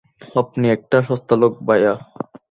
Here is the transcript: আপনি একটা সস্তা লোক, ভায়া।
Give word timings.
আপনি 0.35 0.65
একটা 0.69 0.97
সস্তা 1.01 1.35
লোক, 1.35 1.53
ভায়া। 1.63 1.93